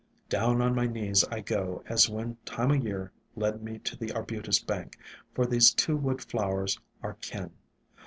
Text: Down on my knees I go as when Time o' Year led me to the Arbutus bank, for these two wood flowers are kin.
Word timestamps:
Down 0.29 0.63
on 0.63 0.73
my 0.73 0.87
knees 0.87 1.23
I 1.25 1.41
go 1.41 1.83
as 1.87 2.09
when 2.09 2.37
Time 2.43 2.71
o' 2.71 2.73
Year 2.73 3.11
led 3.35 3.61
me 3.61 3.77
to 3.83 3.95
the 3.95 4.11
Arbutus 4.13 4.57
bank, 4.57 4.97
for 5.35 5.45
these 5.45 5.71
two 5.71 5.95
wood 5.95 6.23
flowers 6.23 6.79
are 7.03 7.17
kin. 7.21 7.51